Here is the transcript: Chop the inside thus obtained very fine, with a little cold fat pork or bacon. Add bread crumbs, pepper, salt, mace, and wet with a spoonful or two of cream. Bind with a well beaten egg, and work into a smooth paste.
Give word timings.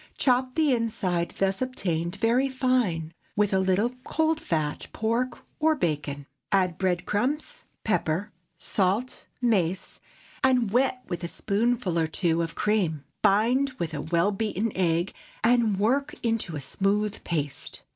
Chop 0.17 0.55
the 0.55 0.73
inside 0.73 1.29
thus 1.37 1.61
obtained 1.61 2.15
very 2.15 2.49
fine, 2.49 3.13
with 3.35 3.53
a 3.53 3.59
little 3.59 3.91
cold 4.03 4.39
fat 4.39 4.87
pork 4.93 5.37
or 5.59 5.75
bacon. 5.75 6.25
Add 6.51 6.79
bread 6.79 7.05
crumbs, 7.05 7.65
pepper, 7.83 8.31
salt, 8.57 9.27
mace, 9.43 9.99
and 10.43 10.71
wet 10.71 11.03
with 11.07 11.23
a 11.23 11.27
spoonful 11.27 11.99
or 11.99 12.07
two 12.07 12.41
of 12.41 12.55
cream. 12.55 13.03
Bind 13.21 13.73
with 13.77 13.93
a 13.93 14.01
well 14.01 14.31
beaten 14.31 14.71
egg, 14.75 15.13
and 15.43 15.77
work 15.77 16.15
into 16.23 16.55
a 16.55 16.61
smooth 16.61 17.23
paste. 17.23 17.81